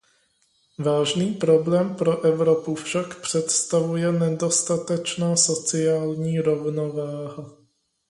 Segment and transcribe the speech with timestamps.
[0.79, 7.45] Vážný problém pro Evropu však představuje nedostatečná sociální rovnováha.